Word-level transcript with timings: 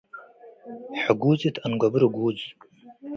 ሕጉዝ 1.03 1.41
እት 1.47 1.55
አንገቡ 1.65 1.93
ርጉዝ፣ 2.03 2.39